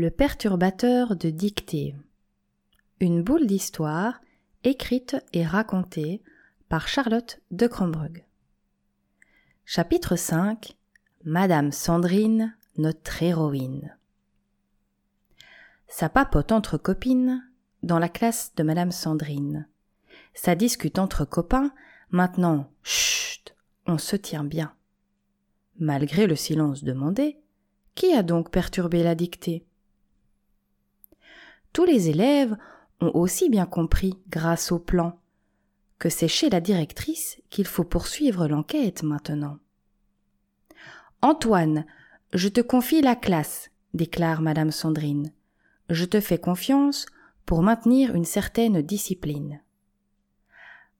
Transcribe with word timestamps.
Le 0.00 0.12
perturbateur 0.12 1.16
de 1.16 1.28
dictée. 1.28 1.96
Une 3.00 3.24
boule 3.24 3.48
d'histoire 3.48 4.20
écrite 4.62 5.16
et 5.32 5.44
racontée 5.44 6.22
par 6.68 6.86
Charlotte 6.86 7.40
de 7.50 7.66
Crombrug. 7.66 8.24
Chapitre 9.64 10.14
5 10.14 10.76
Madame 11.24 11.72
Sandrine, 11.72 12.56
notre 12.76 13.24
héroïne. 13.24 13.98
Ça 15.88 16.08
papote 16.08 16.52
entre 16.52 16.78
copines 16.78 17.44
dans 17.82 17.98
la 17.98 18.08
classe 18.08 18.54
de 18.54 18.62
Madame 18.62 18.92
Sandrine. 18.92 19.66
Ça 20.32 20.54
discute 20.54 21.00
entre 21.00 21.24
copains, 21.24 21.74
maintenant, 22.10 22.70
chut, 22.84 23.56
on 23.84 23.98
se 23.98 24.14
tient 24.14 24.44
bien. 24.44 24.72
Malgré 25.80 26.28
le 26.28 26.36
silence 26.36 26.84
demandé, 26.84 27.40
qui 27.96 28.12
a 28.12 28.22
donc 28.22 28.52
perturbé 28.52 29.02
la 29.02 29.16
dictée? 29.16 29.64
Tous 31.78 31.84
les 31.84 32.08
élèves 32.08 32.56
ont 33.00 33.12
aussi 33.14 33.48
bien 33.48 33.64
compris, 33.64 34.18
grâce 34.30 34.72
au 34.72 34.80
plan, 34.80 35.20
que 36.00 36.08
c'est 36.08 36.26
chez 36.26 36.50
la 36.50 36.60
directrice 36.60 37.40
qu'il 37.50 37.68
faut 37.68 37.84
poursuivre 37.84 38.48
l'enquête 38.48 39.04
maintenant. 39.04 39.58
Antoine, 41.22 41.86
je 42.32 42.48
te 42.48 42.60
confie 42.60 43.00
la 43.00 43.14
classe, 43.14 43.70
déclare 43.94 44.42
madame 44.42 44.72
Sandrine. 44.72 45.32
Je 45.88 46.04
te 46.04 46.20
fais 46.20 46.38
confiance 46.38 47.06
pour 47.46 47.62
maintenir 47.62 48.12
une 48.16 48.24
certaine 48.24 48.82
discipline. 48.82 49.62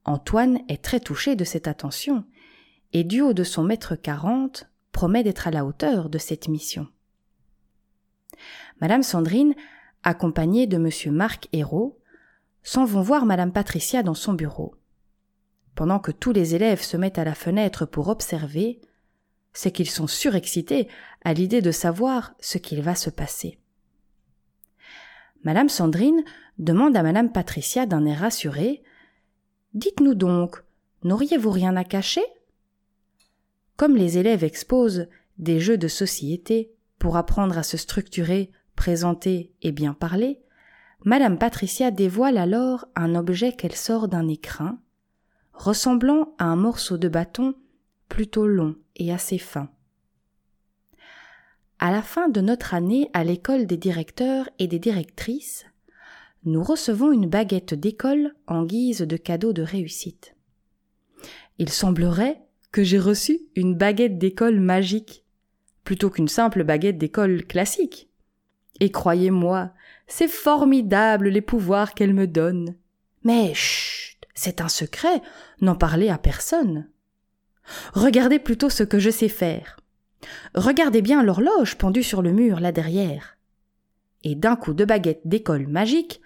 Antoine 0.04 0.60
est 0.68 0.84
très 0.84 1.01
touché 1.01 1.34
de 1.34 1.42
cette 1.42 1.66
attention, 1.66 2.24
et 2.92 3.02
du 3.02 3.20
haut 3.20 3.34
de 3.34 3.42
son 3.42 3.65
mètre 3.65 3.96
quarante, 3.96 4.70
promet 4.92 5.24
d'être 5.24 5.48
à 5.48 5.51
la 5.51 5.65
hauteur 5.65 6.09
de 6.09 6.18
cette 6.18 6.46
mission. 6.46 6.87
Madame 8.80 9.02
Sandrine, 9.02 9.56
accompagnée 10.08 10.66
de 10.66 10.78
monsieur 10.78 11.10
Marc 11.10 11.48
Hérault, 11.52 11.98
s'en 12.62 12.84
vont 12.84 13.02
voir 13.02 13.26
madame 13.26 13.52
Patricia 13.52 14.02
dans 14.02 14.15
son 14.15 14.32
bureau. 14.32 14.74
Pendant 15.74 15.98
que 15.98 16.10
tous 16.10 16.32
les 16.32 16.54
élèves 16.54 16.82
se 16.82 16.96
mettent 16.96 17.18
à 17.18 17.24
la 17.24 17.34
fenêtre 17.34 17.87
pour 17.87 18.09
observer, 18.09 18.80
c'est 19.52 19.70
qu'ils 19.70 19.90
sont 19.90 20.06
surexcités 20.06 20.88
à 21.24 21.34
l'idée 21.34 21.62
de 21.62 21.70
savoir 21.70 22.34
ce 22.40 22.59
qu'il 22.59 22.82
va 22.82 22.95
se 22.95 23.10
passer. 23.10 23.59
Madame 25.45 25.68
Sandrine 25.68 26.24
demande 26.59 26.96
à 26.96 27.02
madame 27.02 27.30
Patricia 27.30 27.87
d'un 27.87 28.04
air 28.06 28.20
rassuré 28.20 28.82
Dites-nous 29.74 30.15
donc, 30.15 30.62
n'auriez-vous 31.04 31.50
rien 31.50 31.76
à 31.76 31.84
cacher? 31.84 32.24
Comme 33.76 33.95
les 33.95 34.18
élèves 34.18 34.43
exposent 34.43 35.06
des 35.37 35.60
jeux 35.60 35.78
de 35.78 35.87
société 35.87 36.72
pour 36.98 37.16
apprendre 37.16 37.56
à 37.59 37.62
se 37.62 37.76
structurer, 37.76 38.50
présenter 38.79 39.52
et 39.60 39.73
bien 39.73 39.93
parler, 39.93 40.40
Madame 41.04 41.37
Patricia 41.37 41.90
dévoile 41.90 42.38
alors 42.38 42.87
un 42.95 43.16
objet 43.16 43.52
qu'elle 43.52 43.74
sort 43.74 44.07
d'un 44.07 44.29
écrin, 44.29 44.79
ressemblant 45.52 46.32
à 46.38 46.45
un 46.45 46.54
morceau 46.54 46.96
de 46.96 47.09
bâton 47.09 47.54
plutôt 48.09 48.46
long 48.46 48.76
et 48.95 49.12
assez 49.12 49.38
fin. 49.38 49.68
À 51.80 51.90
la 51.90 52.02
fin 52.02 52.29
de 52.29 52.40
notre 52.40 52.73
année 52.73 53.10
à 53.15 53.24
l'école 53.24 53.66
des 53.66 53.76
directeurs 53.76 54.49
et 54.60 54.68
des 54.68 54.79
directrices, 54.79 55.66
nous 56.45 56.62
recevons 56.62 57.10
une 57.10 57.29
baguette 57.29 57.74
d'école 57.74 58.37
en 58.46 58.65
guise 58.65 59.01
de 59.01 59.16
cadeau 59.16 59.52
de 59.52 59.62
réussite. 59.62 60.37
Il 61.59 61.68
semblerait 61.68 62.40
que 62.71 62.84
j'ai 62.84 63.01
reçu 63.01 63.40
une 63.56 63.74
baguette 63.74 64.19
d'école 64.19 64.60
magique, 64.60 65.25
plutôt 65.82 66.10
qu'une 66.10 66.28
simple 66.28 66.62
baguette 66.62 66.97
d'école 66.97 67.44
classique. 67.44 68.07
Et 68.81 68.91
croyez-moi, 68.91 69.71
c'est 70.06 70.28
formidable 70.28 71.28
les 71.28 71.41
pouvoirs 71.41 71.94
qu'elle 71.94 72.15
me 72.15 72.26
donne. 72.26 72.76
Mais 73.25 73.53
chut, 73.54 74.19
c'est 74.34 74.60
un 74.60 74.69
secret, 74.69 75.21
n'en 75.61 75.75
parlez 75.75 76.09
à 76.09 76.19
personne. 76.19 76.89
Regardez 77.93 78.39
plutôt 78.39 78.71
ce 78.71 78.83
que 78.83 78.99
je 78.99 79.11
sais 79.11 79.28
faire. 79.28 79.78
Regardez 80.55 81.03
bien 81.03 81.22
l'horloge 81.22 81.77
pendue 81.77 82.03
sur 82.03 82.22
le 82.22 82.33
mur 82.33 82.61
là 82.61 82.72
derrière. 82.72 83.37
Et 84.25 84.34
d'un 84.34 84.56
coup 84.56 84.75
de 84.75 84.84
baguette 84.84 85.21
d'école 85.25 85.66
magique, 85.66 86.21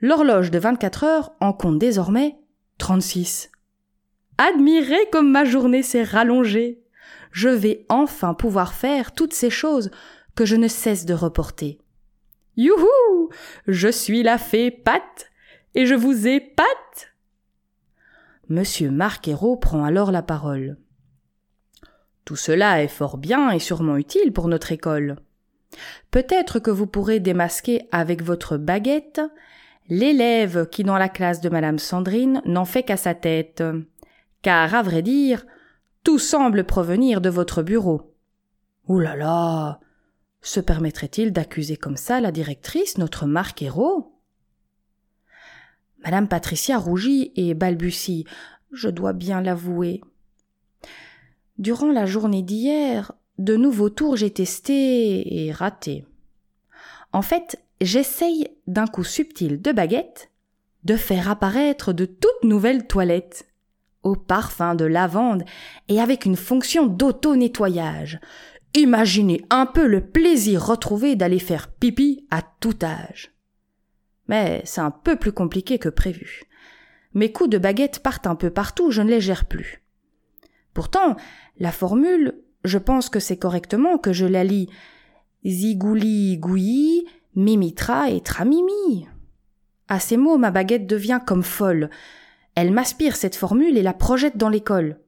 l'horloge 0.00 0.50
de 0.50 0.58
24 0.58 1.04
heures 1.04 1.32
en 1.40 1.52
compte 1.52 1.78
désormais 1.78 2.36
36. 2.78 3.50
Admirez 4.38 5.08
comme 5.12 5.30
ma 5.30 5.44
journée 5.44 5.82
s'est 5.82 6.02
rallongée. 6.02 6.82
Je 7.30 7.48
vais 7.48 7.86
enfin 7.88 8.34
pouvoir 8.34 8.74
faire 8.74 9.12
toutes 9.12 9.34
ces 9.34 9.50
choses 9.50 9.90
que 10.34 10.44
je 10.44 10.56
ne 10.56 10.68
cesse 10.68 11.06
de 11.06 11.14
reporter. 11.14 11.80
Youhou! 12.56 13.30
Je 13.66 13.88
suis 13.88 14.22
la 14.22 14.38
fée 14.38 14.70
Pat, 14.70 15.30
et 15.74 15.86
je 15.86 15.94
vous 15.94 16.26
épate! 16.26 17.14
Monsieur 18.48 18.90
Marquero 18.90 19.56
prend 19.56 19.84
alors 19.84 20.12
la 20.12 20.22
parole. 20.22 20.76
Tout 22.24 22.36
cela 22.36 22.82
est 22.82 22.88
fort 22.88 23.18
bien 23.18 23.50
et 23.50 23.58
sûrement 23.58 23.96
utile 23.96 24.32
pour 24.32 24.48
notre 24.48 24.72
école. 24.72 25.16
Peut-être 26.10 26.58
que 26.58 26.70
vous 26.70 26.86
pourrez 26.86 27.20
démasquer 27.20 27.88
avec 27.90 28.22
votre 28.22 28.56
baguette 28.56 29.20
l'élève 29.88 30.68
qui 30.68 30.84
dans 30.84 30.98
la 30.98 31.08
classe 31.08 31.40
de 31.40 31.48
madame 31.48 31.78
Sandrine 31.78 32.40
n'en 32.44 32.64
fait 32.64 32.82
qu'à 32.82 32.96
sa 32.96 33.14
tête. 33.14 33.62
Car, 34.42 34.74
à 34.74 34.82
vrai 34.82 35.02
dire, 35.02 35.44
tout 36.02 36.18
semble 36.18 36.64
provenir 36.64 37.20
de 37.20 37.30
votre 37.30 37.62
bureau. 37.62 38.14
Ouh 38.88 38.98
là 38.98 39.16
là! 39.16 39.80
Se 40.44 40.60
permettrait-il 40.60 41.32
d'accuser 41.32 41.78
comme 41.78 41.96
ça 41.96 42.20
la 42.20 42.30
directrice, 42.30 42.98
notre 42.98 43.24
Marc 43.24 43.62
Hérault 43.62 44.12
Madame 46.04 46.28
Patricia 46.28 46.76
rougit 46.76 47.32
et 47.34 47.54
balbutie. 47.54 48.26
Je 48.70 48.90
dois 48.90 49.14
bien 49.14 49.40
l'avouer. 49.40 50.02
Durant 51.56 51.90
la 51.90 52.04
journée 52.04 52.42
d'hier, 52.42 53.12
de 53.38 53.56
nouveaux 53.56 53.88
tours 53.88 54.16
j'ai 54.16 54.30
testé 54.30 55.46
et 55.46 55.50
raté. 55.50 56.04
En 57.12 57.22
fait, 57.22 57.58
j'essaye 57.80 58.48
d'un 58.66 58.86
coup 58.86 59.02
subtil 59.02 59.62
de 59.62 59.72
baguette 59.72 60.30
de 60.84 60.96
faire 60.96 61.30
apparaître 61.30 61.94
de 61.94 62.04
toutes 62.04 62.44
nouvelles 62.44 62.86
toilettes 62.86 63.46
au 64.02 64.14
parfum 64.14 64.74
de 64.74 64.84
lavande 64.84 65.44
et 65.88 66.00
avec 66.00 66.26
une 66.26 66.36
fonction 66.36 66.86
d'auto-nettoyage, 66.86 68.20
Imaginez 68.74 69.44
un 69.50 69.66
peu 69.66 69.86
le 69.86 70.04
plaisir 70.04 70.66
retrouvé 70.66 71.14
d'aller 71.14 71.38
faire 71.38 71.68
pipi 71.68 72.26
à 72.30 72.42
tout 72.42 72.76
âge. 72.82 73.32
Mais 74.26 74.62
c'est 74.64 74.80
un 74.80 74.90
peu 74.90 75.16
plus 75.16 75.32
compliqué 75.32 75.78
que 75.78 75.88
prévu. 75.88 76.44
Mes 77.14 77.30
coups 77.30 77.50
de 77.50 77.58
baguette 77.58 78.00
partent 78.00 78.26
un 78.26 78.34
peu 78.34 78.50
partout, 78.50 78.90
je 78.90 79.02
ne 79.02 79.10
les 79.10 79.20
gère 79.20 79.44
plus. 79.44 79.82
Pourtant, 80.72 81.14
la 81.58 81.70
formule, 81.70 82.42
je 82.64 82.78
pense 82.78 83.08
que 83.08 83.20
c'est 83.20 83.36
correctement 83.36 83.96
que 83.96 84.12
je 84.12 84.26
la 84.26 84.42
lis 84.42 84.68
zigouli 85.46 86.38
gouilli, 86.38 87.06
mimitra 87.36 88.10
et 88.10 88.22
tramimi. 88.22 89.06
À 89.88 90.00
ces 90.00 90.16
mots, 90.16 90.38
ma 90.38 90.50
baguette 90.50 90.86
devient 90.86 91.20
comme 91.24 91.42
folle. 91.42 91.90
Elle 92.54 92.72
m'aspire 92.72 93.14
cette 93.14 93.36
formule 93.36 93.76
et 93.76 93.82
la 93.82 93.92
projette 93.92 94.36
dans 94.36 94.48
l'école. 94.48 94.98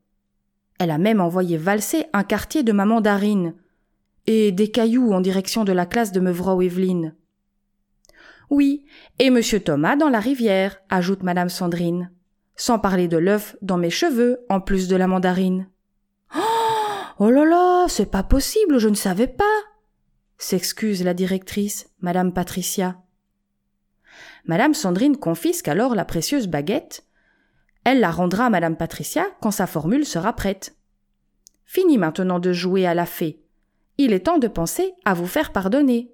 Elle 0.79 0.91
a 0.91 0.99
même 0.99 1.21
envoyé 1.21 1.57
valser 1.57 2.07
un 2.13 2.23
quartier 2.23 2.63
de 2.63 2.73
ma 2.73 2.85
mandarine 2.85 3.55
et 4.27 4.53
des 4.53 4.71
cailloux 4.71 5.13
en 5.13 5.21
direction 5.21 5.65
de 5.65 5.73
la 5.73 5.87
classe 5.87 6.13
de 6.13 6.21
Meuvreau 6.21 6.61
Evelyne. 6.61 7.15
Oui, 8.51 8.85
et 9.19 9.31
monsieur 9.31 9.61
Thomas 9.61 9.97
dans 9.97 10.09
la 10.09 10.21
rivière, 10.21 10.81
ajoute 10.89 11.23
madame 11.23 11.49
Sandrine. 11.49 12.11
Sans 12.55 12.79
parler 12.79 13.09
de 13.09 13.17
l'œuf 13.17 13.57
dans 13.63 13.77
mes 13.77 13.91
cheveux, 13.91 14.45
en 14.49 14.61
plus 14.61 14.89
de 14.89 14.97
la 14.97 15.07
mandarine. 15.07 15.69
Oh, 16.35 16.41
oh 17.19 17.31
là 17.31 17.45
là, 17.45 17.87
c'est 17.89 18.11
pas 18.11 18.23
possible, 18.23 18.79
je 18.79 18.89
ne 18.89 18.95
savais 18.95 19.27
pas. 19.27 19.45
S'excuse 20.39 21.05
la 21.05 21.15
directrice, 21.15 21.91
madame 22.01 22.33
Patricia. 22.33 22.99
Madame 24.45 24.75
Sandrine 24.75 25.17
confisque 25.17 25.69
alors 25.69 25.95
la 25.95 26.05
précieuse 26.05 26.47
baguette 26.47 27.07
elle 27.87 28.01
la 28.01 28.11
rendra 28.11 28.47
à 28.47 28.51
Madame 28.51 28.77
Patricia 28.77 29.29
quand 29.41 29.53
sa 29.53 29.69
formule 29.69 30.05
sera 30.05 30.33
prête. 30.33 30.76
Fini 31.67 31.99
maintenant 31.99 32.39
de 32.39 32.53
jouer 32.53 32.87
à 32.87 32.95
la 32.95 33.07
fée. 33.07 33.43
Il 33.99 34.13
est 34.13 34.21
temps 34.27 34.39
de 34.39 34.49
penser 34.49 34.95
à 35.05 35.15
vous 35.15 35.27
faire 35.27 35.53
pardonner. 35.53 36.13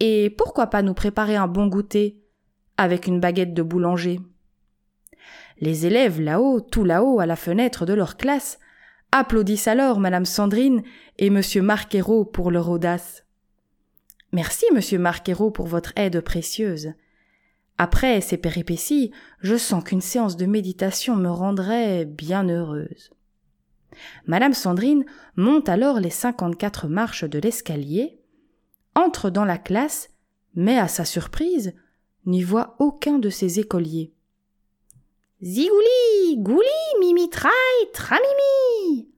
Et 0.00 0.30
pourquoi 0.30 0.66
pas 0.66 0.82
nous 0.82 0.94
préparer 0.94 1.36
un 1.36 1.46
bon 1.46 1.68
goûter 1.68 2.20
avec 2.76 3.06
une 3.06 3.20
baguette 3.20 3.54
de 3.54 3.62
boulanger? 3.62 4.20
Les 5.60 5.86
élèves 5.86 6.20
là-haut, 6.20 6.60
tout 6.60 6.84
là-haut 6.84 7.20
à 7.20 7.26
la 7.26 7.36
fenêtre 7.36 7.86
de 7.86 7.94
leur 7.94 8.16
classe, 8.16 8.58
applaudissent 9.12 9.68
alors 9.68 10.00
Madame 10.00 10.24
Sandrine 10.24 10.82
et 11.18 11.30
Monsieur 11.30 11.62
Marquero 11.62 12.24
pour 12.24 12.50
leur 12.50 12.68
audace. 12.68 13.24
Merci, 14.32 14.66
Monsieur 14.74 14.98
Marquero, 14.98 15.52
pour 15.52 15.68
votre 15.68 15.92
aide 15.94 16.20
précieuse. 16.20 16.94
Après 17.78 18.20
ces 18.20 18.36
péripéties, 18.36 19.12
je 19.40 19.56
sens 19.56 19.84
qu'une 19.84 20.00
séance 20.00 20.36
de 20.36 20.46
méditation 20.46 21.14
me 21.14 21.30
rendrait 21.30 22.04
bien 22.04 22.48
heureuse. 22.48 23.10
Madame 24.26 24.54
Sandrine 24.54 25.04
monte 25.36 25.68
alors 25.68 26.00
les 26.00 26.10
cinquante-quatre 26.10 26.88
marches 26.88 27.24
de 27.24 27.38
l'escalier, 27.38 28.20
entre 28.94 29.30
dans 29.30 29.44
la 29.44 29.58
classe, 29.58 30.10
mais 30.54 30.78
à 30.78 30.88
sa 30.88 31.04
surprise, 31.04 31.74
n'y 32.26 32.42
voit 32.42 32.76
aucun 32.78 33.18
de 33.18 33.30
ses 33.30 33.60
écoliers. 33.60 34.12
Zigouli, 35.42 36.36
gouli, 36.38 36.66
mimitraille, 37.00 37.52
tramimi. 37.92 39.08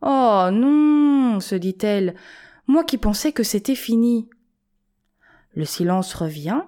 Oh 0.00 0.48
non, 0.52 1.40
se 1.40 1.54
dit-elle, 1.54 2.16
moi 2.66 2.84
qui 2.84 2.98
pensais 2.98 3.32
que 3.32 3.42
c'était 3.42 3.74
fini. 3.74 4.28
Le 5.54 5.64
silence 5.64 6.12
revient, 6.14 6.62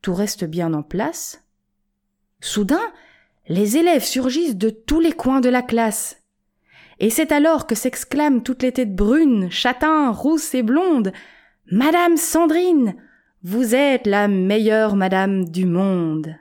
tout 0.00 0.14
reste 0.14 0.44
bien 0.44 0.74
en 0.74 0.82
place. 0.82 1.44
Soudain, 2.40 2.92
les 3.48 3.76
élèves 3.76 4.04
surgissent 4.04 4.56
de 4.56 4.70
tous 4.70 5.00
les 5.00 5.12
coins 5.12 5.40
de 5.40 5.48
la 5.48 5.62
classe. 5.62 6.21
Et 7.02 7.10
c'est 7.10 7.32
alors 7.32 7.66
que 7.66 7.74
s'exclament 7.74 8.44
toutes 8.44 8.62
les 8.62 8.70
têtes 8.70 8.94
brunes, 8.94 9.50
châtains, 9.50 10.12
rousses 10.12 10.54
et 10.54 10.62
blondes. 10.62 11.12
Madame 11.68 12.16
Sandrine, 12.16 12.94
vous 13.42 13.74
êtes 13.74 14.06
la 14.06 14.28
meilleure 14.28 14.94
madame 14.94 15.44
du 15.44 15.66
monde. 15.66 16.36